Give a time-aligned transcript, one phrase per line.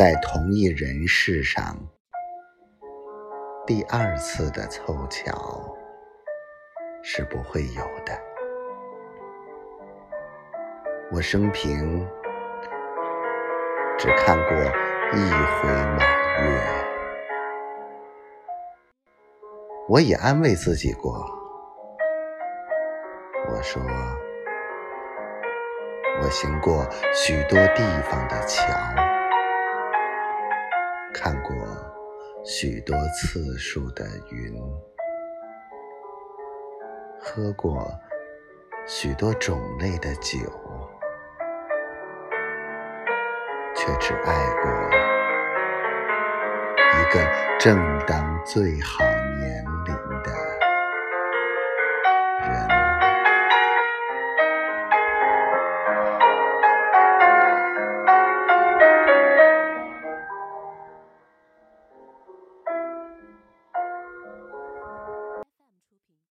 [0.00, 1.76] 在同一人世上，
[3.66, 5.76] 第二次的凑巧
[7.02, 8.18] 是不会有的。
[11.12, 12.08] 我生平
[13.98, 14.56] 只看过
[15.12, 15.98] 一回满
[16.44, 16.62] 月，
[19.86, 21.12] 我也安慰自己过，
[23.50, 23.82] 我说。
[26.22, 28.66] 我行过许多地方的桥，
[31.22, 31.54] 看过
[32.42, 34.58] 许多次数的云，
[37.20, 37.92] 喝过
[38.86, 40.38] 许多种类的酒，
[43.76, 44.70] 却只爱过
[46.88, 47.20] 一个
[47.58, 49.04] 正当最好
[49.38, 49.79] 年。